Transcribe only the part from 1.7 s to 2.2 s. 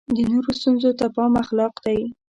دی.